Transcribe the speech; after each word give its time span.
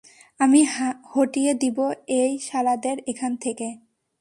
আমি 0.39 0.61
হটিয়ে 1.11 1.53
দিব 1.53 1.77
এই 2.19 2.31
শালাদের 2.39 2.97
এখান 3.07 3.31
থেকে। 3.43 3.67